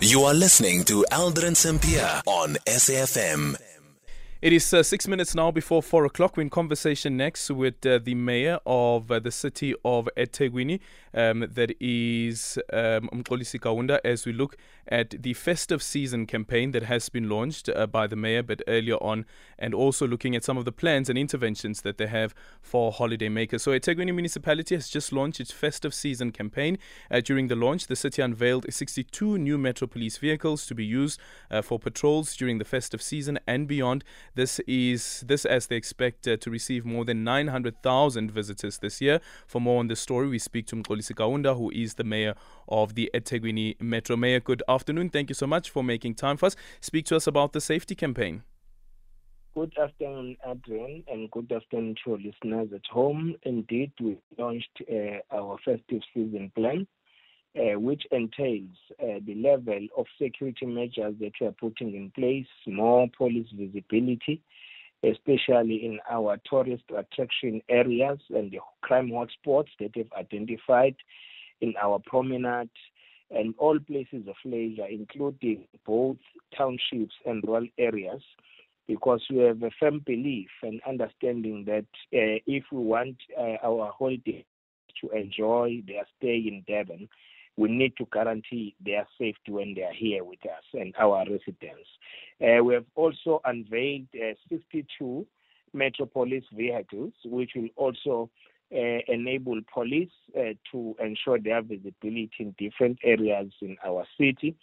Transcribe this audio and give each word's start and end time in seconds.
You 0.00 0.22
are 0.22 0.34
listening 0.34 0.84
to 0.84 1.04
Aldrin 1.10 1.56
Sampear 1.56 2.22
on 2.24 2.54
SAFM. 2.66 3.56
It 4.40 4.52
is 4.52 4.72
uh, 4.72 4.84
six 4.84 5.08
minutes 5.08 5.34
now 5.34 5.50
before 5.50 5.82
four 5.82 6.04
o'clock. 6.04 6.36
We're 6.36 6.44
in 6.44 6.50
conversation 6.50 7.16
next 7.16 7.50
with 7.50 7.84
uh, 7.84 7.98
the 7.98 8.14
mayor 8.14 8.60
of 8.64 9.10
uh, 9.10 9.18
the 9.18 9.32
city 9.32 9.74
of 9.84 10.08
eThekwini, 10.16 10.78
um, 11.12 11.44
that 11.54 11.74
is 11.80 12.56
um, 12.72 13.08
Kaunda, 13.10 13.98
as 14.04 14.26
we 14.26 14.32
look 14.32 14.56
at 14.86 15.10
the 15.22 15.34
festive 15.34 15.82
season 15.82 16.24
campaign 16.24 16.70
that 16.70 16.84
has 16.84 17.08
been 17.08 17.28
launched 17.28 17.68
uh, 17.68 17.88
by 17.88 18.06
the 18.06 18.14
mayor, 18.14 18.44
but 18.44 18.62
earlier 18.68 18.94
on, 19.02 19.26
and 19.58 19.74
also 19.74 20.06
looking 20.06 20.36
at 20.36 20.44
some 20.44 20.56
of 20.56 20.64
the 20.64 20.70
plans 20.70 21.08
and 21.08 21.18
interventions 21.18 21.82
that 21.82 21.98
they 21.98 22.06
have 22.06 22.32
for 22.62 22.92
holiday 22.92 23.28
makers. 23.28 23.64
So, 23.64 23.72
eThekwini 23.72 24.14
municipality 24.14 24.76
has 24.76 24.88
just 24.88 25.12
launched 25.12 25.40
its 25.40 25.50
festive 25.50 25.92
season 25.92 26.30
campaign. 26.30 26.78
Uh, 27.10 27.20
during 27.20 27.48
the 27.48 27.56
launch, 27.56 27.88
the 27.88 27.96
city 27.96 28.22
unveiled 28.22 28.72
62 28.72 29.36
new 29.36 29.58
Metro 29.58 29.88
Police 29.88 30.18
vehicles 30.18 30.64
to 30.66 30.76
be 30.76 30.84
used 30.84 31.18
uh, 31.50 31.60
for 31.60 31.80
patrols 31.80 32.36
during 32.36 32.58
the 32.58 32.64
festive 32.64 33.02
season 33.02 33.40
and 33.48 33.66
beyond. 33.66 34.04
This 34.34 34.60
is 34.66 35.24
this 35.26 35.44
as 35.44 35.66
they 35.66 35.76
expect 35.76 36.26
uh, 36.28 36.36
to 36.38 36.50
receive 36.50 36.84
more 36.84 37.04
than 37.04 37.24
900,000 37.24 38.30
visitors 38.30 38.78
this 38.78 39.00
year. 39.00 39.20
For 39.46 39.60
more 39.60 39.80
on 39.80 39.88
this 39.88 40.00
story, 40.00 40.28
we 40.28 40.38
speak 40.38 40.66
to 40.68 40.76
Mxolisi 40.76 41.14
Kaunda, 41.14 41.56
who 41.56 41.70
is 41.70 41.94
the 41.94 42.04
mayor 42.04 42.34
of 42.68 42.94
the 42.94 43.10
eThekwini 43.14 43.80
Metro. 43.80 44.16
Mayor, 44.16 44.40
good 44.40 44.62
afternoon. 44.68 45.10
Thank 45.10 45.30
you 45.30 45.34
so 45.34 45.46
much 45.46 45.70
for 45.70 45.82
making 45.82 46.14
time 46.14 46.36
for 46.36 46.46
us. 46.46 46.56
Speak 46.80 47.04
to 47.06 47.16
us 47.16 47.26
about 47.26 47.52
the 47.52 47.60
safety 47.60 47.94
campaign. 47.94 48.42
Good 49.54 49.76
afternoon, 49.76 50.36
Adrian, 50.48 51.02
and 51.08 51.30
good 51.32 51.50
afternoon 51.50 51.96
to 52.04 52.12
our 52.12 52.18
listeners 52.18 52.68
at 52.72 52.86
home. 52.92 53.34
Indeed, 53.42 53.92
we 54.00 54.18
launched 54.38 54.82
uh, 54.88 55.34
our 55.34 55.58
festive 55.64 56.02
season 56.14 56.52
plan 56.54 56.86
uh, 57.56 57.78
which 57.78 58.04
entails 58.10 58.76
uh, 59.02 59.18
the 59.26 59.34
level 59.34 59.86
of 59.96 60.06
security 60.20 60.66
measures 60.66 61.14
that 61.20 61.32
we 61.40 61.46
are 61.46 61.52
putting 61.52 61.94
in 61.94 62.10
place, 62.14 62.46
more 62.66 63.08
police 63.16 63.48
visibility, 63.52 64.42
especially 65.02 65.84
in 65.84 65.98
our 66.10 66.38
tourist 66.48 66.84
attraction 66.96 67.60
areas 67.68 68.18
and 68.30 68.50
the 68.50 68.58
crime 68.82 69.10
hotspots 69.10 69.68
that 69.80 69.90
we've 69.96 70.12
identified 70.16 70.94
in 71.60 71.74
our 71.80 72.00
promenade 72.06 72.70
and 73.30 73.54
all 73.58 73.78
places 73.78 74.26
of 74.26 74.36
leisure, 74.44 74.86
including 74.86 75.66
both 75.86 76.16
townships 76.56 77.14
and 77.26 77.42
rural 77.46 77.66
areas, 77.78 78.22
because 78.86 79.20
we 79.30 79.38
have 79.38 79.62
a 79.62 79.70
firm 79.78 80.00
belief 80.06 80.48
and 80.62 80.80
understanding 80.88 81.64
that 81.66 81.84
uh, 82.14 82.40
if 82.46 82.64
we 82.72 82.78
want 82.78 83.16
uh, 83.38 83.56
our 83.62 83.92
holiday 83.96 84.44
to 85.00 85.10
enjoy 85.10 85.82
their 85.86 86.04
stay 86.16 86.36
in 86.38 86.64
Durban, 86.66 87.08
we 87.58 87.68
need 87.68 87.96
to 87.96 88.06
guarantee 88.12 88.76
their 88.82 89.06
safety 89.18 89.50
when 89.50 89.74
they 89.74 89.82
are 89.82 89.92
here 89.92 90.22
with 90.22 90.38
us 90.46 90.62
and 90.74 90.94
our 90.96 91.24
residents. 91.24 91.88
Uh, 92.40 92.62
we 92.62 92.72
have 92.72 92.84
also 92.94 93.40
unveiled 93.44 94.06
uh, 94.14 94.32
62 94.48 95.26
Metro 95.74 96.06
Police 96.06 96.44
vehicles, 96.56 97.12
which 97.24 97.50
will 97.56 97.68
also 97.74 98.30
uh, 98.72 99.00
enable 99.08 99.60
police 99.74 100.12
uh, 100.38 100.52
to 100.70 100.94
ensure 101.02 101.40
their 101.40 101.60
visibility 101.60 102.30
in 102.38 102.54
different 102.58 102.96
areas 103.02 103.52
in 103.60 103.76
our 103.84 104.06
city. 104.16 104.54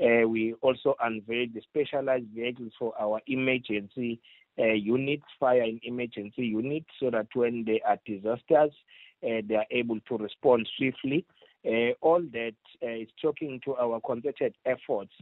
Uh, 0.00 0.26
we 0.26 0.54
also 0.62 0.96
unveiled 1.02 1.52
the 1.52 1.60
specialized 1.60 2.28
vehicles 2.34 2.72
for 2.78 2.94
our 2.98 3.20
emergency 3.26 4.20
uh, 4.58 4.72
units, 4.72 5.24
fire 5.38 5.62
and 5.62 5.80
emergency 5.82 6.46
units, 6.46 6.86
so 6.98 7.10
that 7.10 7.26
when 7.34 7.64
there 7.66 7.80
are 7.86 7.98
disasters, 8.06 8.72
they 9.20 9.54
are 9.54 9.66
able 9.70 10.00
to 10.08 10.16
respond 10.16 10.66
swiftly 10.78 11.26
uh, 11.66 11.92
all 12.00 12.22
that 12.32 12.54
uh, 12.82 12.90
is 12.90 13.08
talking 13.20 13.60
to 13.64 13.74
our 13.76 14.00
concerted 14.00 14.54
efforts, 14.64 15.12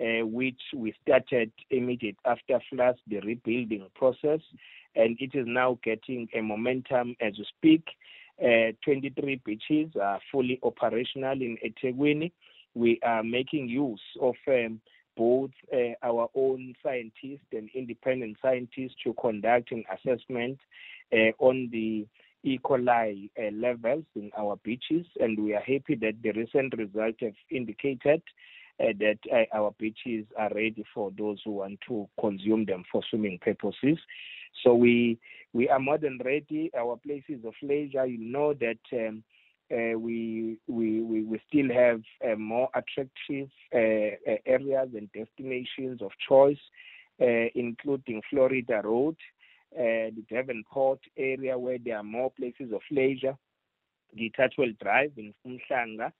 uh, 0.00 0.26
which 0.26 0.60
we 0.74 0.94
started 1.02 1.52
immediate 1.70 2.16
after 2.24 2.58
floods, 2.70 2.98
the 3.06 3.20
rebuilding 3.20 3.86
process, 3.94 4.40
and 4.96 5.16
it 5.20 5.30
is 5.34 5.46
now 5.46 5.78
getting 5.84 6.28
a 6.34 6.40
momentum 6.40 7.14
as 7.20 7.34
we 7.38 7.46
speak. 7.56 7.84
Uh, 8.42 8.72
23 8.84 9.40
beaches 9.44 9.92
are 10.00 10.18
fully 10.32 10.58
operational 10.64 11.40
in 11.40 11.56
eThekwini. 11.64 12.32
We 12.74 12.98
are 13.04 13.22
making 13.22 13.68
use 13.68 14.02
of 14.20 14.34
um, 14.48 14.80
both 15.16 15.50
uh, 15.72 15.94
our 16.02 16.28
own 16.34 16.74
scientists 16.82 17.46
and 17.52 17.70
independent 17.74 18.36
scientists 18.42 18.96
to 19.04 19.14
conduct 19.14 19.70
an 19.70 19.84
assessment 19.92 20.58
uh, 21.12 21.30
on 21.38 21.68
the 21.70 22.06
E. 22.44 22.58
coli 22.58 23.30
uh, 23.38 23.50
levels 23.52 24.04
in 24.14 24.30
our 24.36 24.56
beaches, 24.62 25.06
and 25.18 25.42
we 25.42 25.54
are 25.54 25.60
happy 25.60 25.94
that 25.94 26.14
the 26.22 26.32
recent 26.32 26.74
results 26.76 27.18
have 27.20 27.34
indicated 27.50 28.22
uh, 28.80 28.92
that 28.98 29.18
uh, 29.32 29.56
our 29.56 29.74
beaches 29.78 30.26
are 30.36 30.50
ready 30.54 30.84
for 30.92 31.10
those 31.16 31.40
who 31.44 31.52
want 31.52 31.78
to 31.88 32.08
consume 32.20 32.64
them 32.64 32.84
for 32.90 33.02
swimming 33.08 33.38
purposes. 33.40 33.98
So 34.62 34.74
we 34.74 35.18
we 35.52 35.68
are 35.68 35.78
more 35.78 35.98
than 35.98 36.20
ready. 36.24 36.70
Our 36.76 36.96
places 36.96 37.44
of 37.44 37.54
leisure, 37.62 38.06
you 38.06 38.18
know 38.18 38.54
that. 38.54 38.78
Um, 38.92 39.24
uh, 39.72 39.98
we, 39.98 40.58
we 40.68 41.00
we 41.00 41.22
we 41.22 41.40
still 41.48 41.72
have 41.74 42.02
uh, 42.22 42.36
more 42.36 42.68
attractive 42.74 43.48
uh, 43.74 44.36
areas 44.44 44.90
and 44.94 45.10
destinations 45.12 46.02
of 46.02 46.10
choice, 46.28 46.58
including 47.54 48.20
Florida 48.28 48.82
Road, 48.84 49.16
uh, 49.16 49.33
the 49.74 50.24
Davenport 50.30 51.00
area 51.16 51.58
where 51.58 51.78
there 51.78 51.96
are 51.98 52.04
more 52.04 52.30
places 52.30 52.72
of 52.72 52.80
leisure, 52.90 53.36
the 54.14 54.32
Chartwell 54.38 54.78
Drive 54.78 55.12
in 55.16 55.34
Umhlanga. 55.46 56.12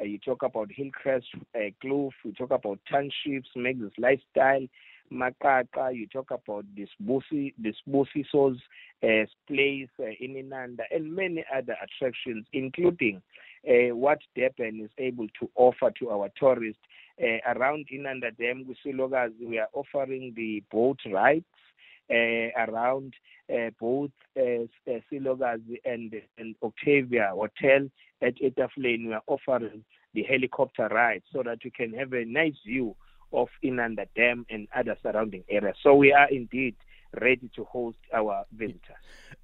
Uh, 0.00 0.04
you 0.04 0.18
talk 0.18 0.42
about 0.42 0.70
Hillcrest, 0.70 1.26
uh, 1.54 1.70
Kloof, 1.82 2.12
you 2.24 2.32
talk 2.32 2.50
about 2.50 2.78
townships, 2.90 3.48
Max's 3.56 3.92
Lifestyle, 3.98 4.66
Makaka, 5.12 5.94
you 5.94 6.06
talk 6.06 6.30
about 6.30 6.64
this 6.76 6.88
Busi, 7.04 7.54
this 7.58 7.76
Busi 7.88 8.24
Souls 8.30 8.58
uh, 9.02 9.24
place 9.46 9.88
uh, 9.98 10.04
in 10.20 10.34
Inanda, 10.34 10.82
and 10.90 11.14
many 11.14 11.44
other 11.54 11.76
attractions, 11.82 12.46
including 12.52 13.22
uh, 13.68 13.94
what 13.94 14.18
Durban 14.36 14.80
is 14.84 14.90
able 14.98 15.26
to 15.40 15.50
offer 15.56 15.90
to 15.98 16.10
our 16.10 16.28
tourists. 16.38 16.82
Uh, 17.20 17.38
around 17.52 17.86
Inanda 17.92 18.30
Dam, 18.38 18.64
we 18.68 18.76
see 18.84 18.92
locals. 18.92 19.32
We 19.44 19.58
are 19.58 19.68
offering 19.72 20.32
the 20.36 20.62
boat 20.70 20.98
rides 21.10 21.44
uh, 21.44 21.97
around 22.10 23.14
uh, 23.52 23.70
both 23.80 24.10
uh, 24.36 24.66
Silokazi 25.10 25.80
and, 25.84 26.14
and 26.38 26.54
Octavia 26.62 27.30
Hotel 27.32 27.88
at 28.22 28.34
Etaflane. 28.36 29.06
We 29.06 29.12
are 29.12 29.22
offering 29.26 29.84
the 30.14 30.22
helicopter 30.22 30.88
ride 30.88 31.22
so 31.32 31.42
that 31.42 31.64
you 31.64 31.70
can 31.70 31.92
have 31.94 32.12
a 32.12 32.24
nice 32.24 32.56
view 32.66 32.96
of 33.32 33.48
Inanda 33.62 34.06
Dam 34.16 34.46
and 34.50 34.68
other 34.74 34.96
surrounding 35.02 35.44
areas. 35.48 35.76
So 35.82 35.94
we 35.94 36.12
are 36.12 36.28
indeed 36.30 36.76
ready 37.20 37.50
to 37.56 37.64
host 37.64 37.98
our 38.14 38.44
visitors. 38.52 38.96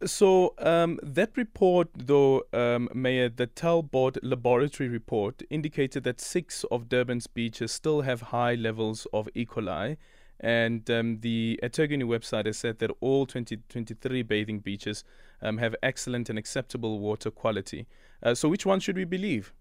So 0.05 0.55
um, 0.59 0.99
that 1.03 1.37
report, 1.37 1.89
though, 1.95 2.45
um, 2.53 2.89
Mayor, 2.95 3.29
the 3.29 3.47
Talbot 3.47 4.23
laboratory 4.23 4.89
report 4.89 5.43
indicated 5.51 6.05
that 6.05 6.21
six 6.21 6.65
of 6.71 6.89
Durban's 6.89 7.27
beaches 7.27 7.73
still 7.73 8.03
have 8.03 8.21
high 8.21 8.55
levels 8.55 9.07
of 9.13 9.29
E. 9.35 9.47
coli. 9.47 9.97
And 10.41 10.89
um, 10.91 11.21
the 11.21 11.59
eThekwini 11.63 12.05
website 12.05 12.47
has 12.47 12.59
said 12.59 12.79
that 12.81 12.91
all 13.01 13.27
2023 13.27 14.23
bathing 14.23 14.59
beaches 14.59 15.05
um, 15.41 15.59
have 15.59 15.75
excellent 15.83 16.29
and 16.29 16.39
acceptable 16.39 16.99
water 16.99 17.31
quality. 17.31 17.87
Uh, 18.23 18.35
so, 18.35 18.49
which 18.49 18.67
one 18.67 18.81
should 18.81 18.97
we 18.97 19.05
believe? 19.05 19.53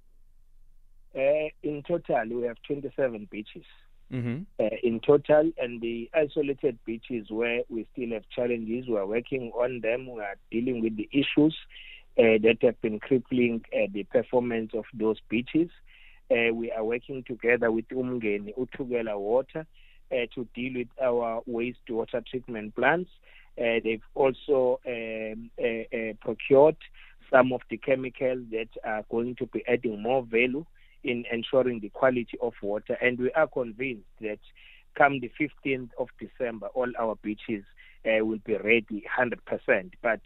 Uh, 1.16 1.50
in 1.62 1.84
total, 1.88 2.24
we 2.30 2.44
have 2.44 2.58
27 2.68 3.28
beaches. 3.30 3.64
Mm-hmm. 4.12 4.44
Uh, 4.60 4.70
in 4.84 5.00
total, 5.00 5.52
and 5.58 5.82
the 5.82 6.10
isolated 6.14 6.78
beaches 6.86 7.28
where 7.30 7.62
we 7.70 7.88
still 7.94 8.12
have 8.12 8.24
challenges, 8.30 8.88
we 8.88 8.96
are 8.98 9.08
working 9.08 9.52
on 9.56 9.82
them. 9.82 10.08
We 10.12 10.22
are 10.22 10.36
dealing 10.52 10.82
with 10.82 10.98
the 10.98 11.10
issues 11.12 11.56
uh, 12.18 12.38
that 12.44 12.58
have 12.62 12.80
been 12.82 13.00
crippling 13.00 13.64
uh, 13.74 13.88
the 13.92 14.04
performance 14.04 14.72
of 14.76 14.86
those 14.94 15.18
beaches. 15.30 15.70
Uh, 16.30 16.54
we 16.54 16.72
are 16.72 16.84
working 16.84 17.24
together 17.24 17.72
with 17.72 17.88
Umgeni 17.90 18.54
Uthukela 18.56 19.18
Water 19.20 19.66
to 20.12 20.48
deal 20.54 20.74
with 20.76 20.88
our 21.02 21.42
wastewater 21.50 22.26
treatment 22.26 22.76
plants. 22.76 23.10
Uh, 23.58 23.80
they've 23.84 24.02
also 24.16 24.80
um, 24.88 25.50
uh, 25.60 26.14
procured 26.22 26.78
some 27.32 27.52
of 27.52 27.62
the 27.70 27.78
chemicals 27.78 28.40
that 28.52 28.70
are 28.84 29.04
going 29.10 29.36
to 29.36 29.46
be 29.48 29.64
adding 29.68 30.02
more 30.02 30.24
value 30.24 30.66
in 31.04 31.26
ensuring 31.32 31.80
the 31.80 31.90
quality 31.90 32.38
of 32.42 32.54
water. 32.62 32.98
And 33.02 33.20
we 33.20 33.32
are 33.34 33.48
convinced 33.48 34.08
that 34.22 34.40
come 34.96 35.20
the 35.20 35.32
15th 35.40 35.90
of 35.98 36.10
December, 36.20 36.68
all 36.68 36.92
our 37.00 37.16
beaches 37.22 37.64
uh, 38.06 38.24
will 38.26 38.40
be 38.46 38.56
ready 38.58 39.04
100%. 39.18 39.92
But 40.02 40.20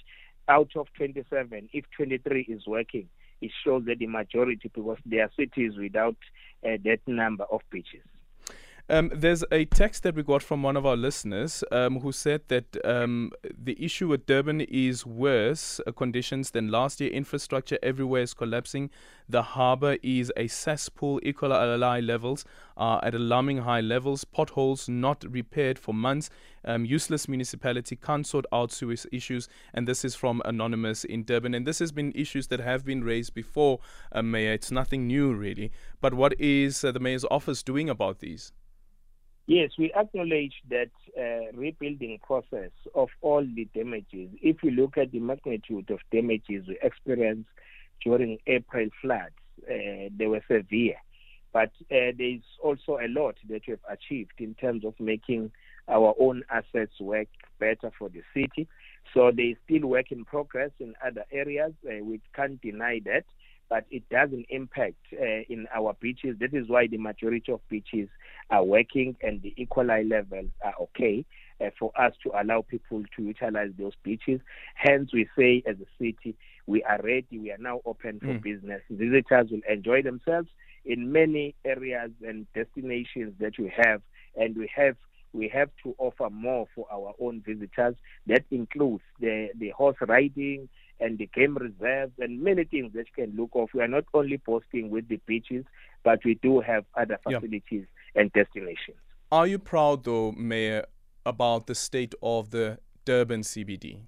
out 0.47 0.71
of 0.75 0.87
27, 0.97 1.69
if 1.73 1.85
23 1.95 2.41
is 2.43 2.67
working, 2.67 3.07
it 3.41 3.51
shows 3.63 3.83
that 3.85 3.99
the 3.99 4.07
majority, 4.07 4.71
because 4.73 4.97
there 5.05 5.23
are 5.23 5.31
cities 5.37 5.73
without 5.77 6.17
uh, 6.65 6.77
that 6.83 6.99
number 7.05 7.45
of 7.45 7.61
beaches. 7.71 8.03
Um, 8.89 9.11
there's 9.13 9.43
a 9.51 9.65
text 9.65 10.03
that 10.03 10.15
we 10.15 10.23
got 10.23 10.41
from 10.41 10.63
one 10.63 10.77
of 10.77 10.85
our 10.85 10.95
listeners 10.95 11.61
um, 11.73 11.99
who 11.99 12.13
said 12.13 12.43
that 12.47 12.77
um, 12.85 13.33
the 13.43 13.75
issue 13.83 14.07
with 14.07 14.25
Durban 14.25 14.61
is 14.61 15.05
worse 15.05 15.81
uh, 15.85 15.91
conditions 15.91 16.51
than 16.51 16.71
last 16.71 17.01
year. 17.01 17.09
Infrastructure 17.09 17.77
everywhere 17.83 18.21
is 18.21 18.33
collapsing. 18.33 18.89
The 19.27 19.41
harbour 19.41 19.97
is 20.01 20.31
a 20.37 20.47
cesspool. 20.47 21.19
E. 21.21 21.33
coli 21.33 22.07
levels 22.07 22.45
are 22.77 23.03
at 23.03 23.13
alarming 23.13 23.57
high 23.57 23.81
levels. 23.81 24.23
Potholes 24.23 24.87
not 24.87 25.25
repaired 25.29 25.77
for 25.77 25.93
months. 25.93 26.29
Um, 26.63 26.85
useless 26.85 27.27
municipality 27.27 27.97
can't 27.97 28.25
sort 28.25 28.45
out 28.53 28.71
sewage 28.71 29.05
issues. 29.11 29.49
And 29.73 29.85
this 29.85 30.05
is 30.05 30.15
from 30.15 30.41
Anonymous 30.45 31.03
in 31.03 31.25
Durban. 31.25 31.53
And 31.53 31.67
this 31.67 31.79
has 31.79 31.91
been 31.91 32.13
issues 32.15 32.47
that 32.47 32.61
have 32.61 32.85
been 32.85 33.03
raised 33.03 33.33
before, 33.33 33.81
uh, 34.13 34.21
Mayor. 34.21 34.53
It's 34.53 34.71
nothing 34.71 35.07
new, 35.07 35.33
really. 35.33 35.73
But 35.99 36.13
what 36.13 36.39
is 36.39 36.85
uh, 36.85 36.93
the 36.93 37.01
Mayor's 37.01 37.25
office 37.29 37.61
doing 37.63 37.89
about 37.89 38.19
these? 38.19 38.53
Yes, 39.47 39.71
we 39.79 39.93
acknowledge 39.93 40.55
that 40.69 40.89
uh, 41.17 41.55
rebuilding 41.57 42.19
process 42.21 42.71
of 42.93 43.07
all 43.21 43.45
the 43.55 43.65
damages. 43.73 44.29
If 44.41 44.57
you 44.61 44.71
look 44.71 44.97
at 44.97 45.11
the 45.11 45.21
magnitude 45.21 45.89
of 45.89 45.99
damages 46.11 46.67
we 46.67 46.77
experienced 46.81 47.49
during 48.03 48.39
April 48.45 48.89
floods, 49.01 49.35
uh, 49.63 50.09
they 50.17 50.27
were 50.27 50.43
severe. 50.49 50.97
But 51.53 51.69
uh, 51.89 52.11
there 52.17 52.35
is 52.35 52.41
also 52.61 52.97
a 53.01 53.07
lot 53.07 53.35
that 53.47 53.61
we 53.65 53.71
have 53.71 53.79
achieved 53.89 54.33
in 54.39 54.53
terms 54.55 54.83
of 54.83 54.95
making 54.99 55.51
our 55.87 56.13
own 56.19 56.43
assets 56.51 56.99
work 56.99 57.29
better 57.57 57.89
for 57.97 58.09
the 58.09 58.23
city. 58.33 58.67
So 59.13 59.31
there 59.33 59.51
is 59.51 59.55
still 59.63 59.87
work 59.87 60.11
in 60.11 60.25
progress 60.25 60.71
in 60.81 60.93
other 61.05 61.23
areas. 61.31 61.71
Uh, 61.85 62.03
we 62.03 62.19
can't 62.35 62.61
deny 62.61 62.99
that 63.05 63.23
but 63.69 63.85
it 63.89 64.07
doesn't 64.09 64.45
impact 64.49 64.95
uh, 65.13 65.43
in 65.49 65.67
our 65.75 65.93
beaches. 65.99 66.37
That 66.39 66.53
is 66.53 66.69
why 66.69 66.87
the 66.87 66.97
majority 66.97 67.51
of 67.51 67.59
beaches 67.69 68.07
are 68.49 68.63
working 68.63 69.15
and 69.21 69.41
the 69.41 69.53
E. 69.57 69.67
coli 69.69 70.09
levels 70.09 70.49
are 70.63 70.73
okay 70.81 71.25
uh, 71.59 71.69
for 71.77 71.91
us 71.99 72.13
to 72.23 72.31
allow 72.39 72.61
people 72.61 73.03
to 73.15 73.23
utilize 73.23 73.71
those 73.77 73.93
beaches. 74.03 74.39
Hence, 74.75 75.11
we 75.13 75.27
say 75.37 75.63
as 75.65 75.75
a 75.77 75.87
city, 75.97 76.35
we 76.65 76.83
are 76.83 76.99
ready. 77.03 77.39
We 77.39 77.51
are 77.51 77.57
now 77.57 77.81
open 77.85 78.19
for 78.19 78.27
mm. 78.27 78.41
business. 78.41 78.81
Visitors 78.89 79.49
will 79.51 79.61
enjoy 79.69 80.01
themselves 80.01 80.49
in 80.85 81.11
many 81.11 81.55
areas 81.65 82.11
and 82.25 82.45
destinations 82.53 83.33
that 83.39 83.53
we 83.57 83.71
have, 83.75 84.01
and 84.35 84.55
we 84.55 84.69
have 84.75 84.95
we 85.33 85.49
have 85.49 85.69
to 85.83 85.93
offer 85.97 86.29
more 86.29 86.67
for 86.73 86.87
our 86.91 87.13
own 87.19 87.43
visitors. 87.45 87.95
That 88.27 88.45
includes 88.49 89.03
the, 89.19 89.49
the 89.57 89.69
horse 89.69 89.97
riding 90.01 90.69
and 90.99 91.17
the 91.17 91.27
game 91.27 91.55
reserves 91.55 92.13
and 92.17 92.41
many 92.41 92.63
things 92.63 92.93
that 92.93 93.05
you 93.15 93.25
can 93.25 93.35
look 93.35 93.55
off. 93.55 93.69
We 93.73 93.81
are 93.81 93.87
not 93.87 94.05
only 94.13 94.37
posting 94.39 94.89
with 94.89 95.07
the 95.09 95.19
beaches, 95.27 95.65
but 96.03 96.19
we 96.25 96.35
do 96.35 96.61
have 96.61 96.85
other 96.95 97.19
facilities 97.23 97.85
and 98.15 98.31
destinations. 98.33 98.97
Are 99.31 99.47
you 99.47 99.59
proud, 99.59 100.03
though, 100.03 100.31
Mayor, 100.31 100.85
about 101.25 101.67
the 101.67 101.75
state 101.75 102.15
of 102.21 102.51
the 102.51 102.79
Durban 103.05 103.41
CBD? 103.41 103.99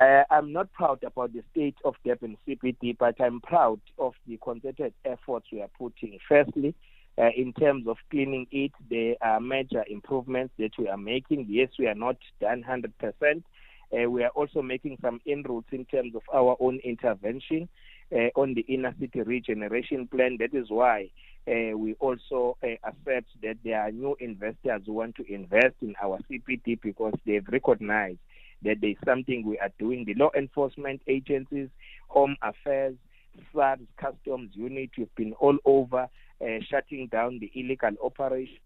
Uh, 0.00 0.22
I'm 0.30 0.52
not 0.52 0.72
proud 0.72 1.02
about 1.04 1.32
the 1.34 1.42
state 1.50 1.76
of 1.84 1.94
Durban 2.04 2.38
CBD, 2.46 2.96
but 2.96 3.20
I'm 3.20 3.40
proud 3.40 3.80
of 3.98 4.14
the 4.26 4.38
concerted 4.38 4.94
efforts 5.04 5.46
we 5.52 5.60
are 5.60 5.70
putting. 5.78 6.18
Firstly, 6.26 6.74
uh, 7.18 7.28
in 7.36 7.52
terms 7.52 7.86
of 7.86 7.98
cleaning 8.10 8.46
it, 8.50 8.72
there 8.88 9.16
are 9.20 9.40
major 9.40 9.84
improvements 9.88 10.54
that 10.58 10.70
we 10.78 10.88
are 10.88 10.96
making. 10.96 11.46
Yes, 11.50 11.68
we 11.78 11.86
are 11.86 11.94
not 11.94 12.16
done 12.40 12.64
100%. 12.66 13.42
Uh, 13.92 14.08
we 14.08 14.22
are 14.22 14.30
also 14.30 14.62
making 14.62 14.96
some 15.02 15.20
inroads 15.26 15.66
in 15.72 15.84
terms 15.84 16.14
of 16.14 16.22
our 16.32 16.56
own 16.60 16.78
intervention 16.82 17.68
uh, 18.12 18.28
on 18.36 18.54
the 18.54 18.62
inner 18.62 18.94
city 18.98 19.20
regeneration 19.20 20.06
plan. 20.06 20.38
That 20.38 20.54
is 20.54 20.66
why 20.70 21.10
uh, 21.48 21.76
we 21.76 21.94
also 21.94 22.56
uh, 22.62 22.68
accept 22.84 23.28
that 23.42 23.56
there 23.64 23.80
are 23.80 23.90
new 23.90 24.16
investors 24.20 24.82
who 24.86 24.92
want 24.92 25.16
to 25.16 25.32
invest 25.32 25.74
in 25.82 25.94
our 26.02 26.18
CBD 26.30 26.80
because 26.80 27.14
they've 27.26 27.46
recognized 27.48 28.18
that 28.62 28.76
there's 28.80 28.96
something 29.04 29.44
we 29.44 29.58
are 29.58 29.70
doing. 29.78 30.04
The 30.04 30.14
law 30.14 30.30
enforcement 30.36 31.02
agencies, 31.06 31.68
home 32.08 32.36
affairs, 32.42 32.94
SARS, 33.54 33.80
customs 33.98 34.50
unit, 34.54 34.90
we've 34.98 35.14
been 35.16 35.32
all 35.34 35.56
over 35.64 36.08
uh, 36.42 36.58
shutting 36.68 37.08
down 37.08 37.38
the 37.38 37.50
illegal 37.54 37.92
operation. 38.02 38.58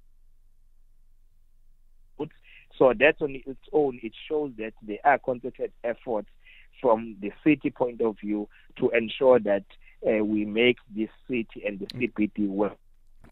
So 2.79 2.93
that 2.99 3.17
on 3.20 3.41
its 3.47 3.61
own, 3.73 4.00
it 4.03 4.12
shows 4.29 4.50
that 4.59 4.73
there 4.82 4.99
are 5.05 5.19
concerted 5.19 5.73
efforts 5.85 6.29
from 6.81 7.17
the 7.20 7.31
city 7.44 7.70
point 7.70 8.00
of 8.00 8.19
view 8.19 8.49
to 8.79 8.91
ensure 8.91 9.38
that 9.41 9.65
uh, 10.06 10.25
we 10.25 10.45
make 10.45 10.77
this 10.95 11.11
city 11.29 11.62
and 11.67 11.79
the 11.79 11.87
CBD 11.87 12.49
work. 12.49 12.77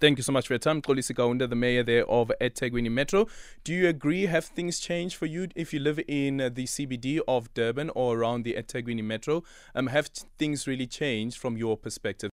Thank 0.01 0.19
you 0.19 0.25
so 0.25 0.33
much 0.33 0.49
for 0.49 0.55
your 0.55 0.59
time. 0.59 0.83
Xolisi 0.83 1.15
Kaunda, 1.15 1.49
the 1.49 1.55
mayor 1.55 1.85
there 1.85 2.05
of 2.11 2.33
eThekwini 2.41 2.91
Metro. 2.91 3.29
Do 3.63 3.73
you 3.73 3.89
agree? 3.89 4.27
Have 4.27 4.45
things 4.47 4.81
changed 4.81 5.15
for 5.15 5.27
you 5.27 5.49
if 5.55 5.73
you 5.73 5.79
live 5.79 6.01
in 6.09 6.39
the 6.39 6.65
CBD 6.65 7.21
of 7.29 7.53
Durban 7.55 7.91
or 7.91 8.19
around 8.19 8.43
the 8.43 8.55
eThekwini 8.55 9.05
Metro? 9.05 9.45
Um, 9.77 9.87
have 9.89 10.09
things 10.39 10.67
really 10.67 10.89
changed 10.89 11.39
from 11.39 11.57
your 11.57 11.77
perspective? 11.77 12.31